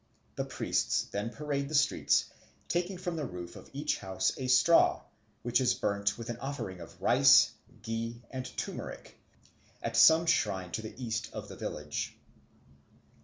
[0.35, 2.25] The priests then parade the streets,
[2.67, 5.03] taking from the roof of each house a straw,
[5.43, 7.51] which is burnt with an offering of rice,
[7.83, 9.15] ghee, and turmeric,
[9.79, 12.17] at some shrine to the east of the village.